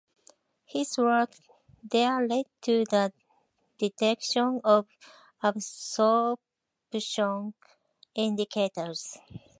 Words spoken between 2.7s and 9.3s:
the detection of absorption indicators.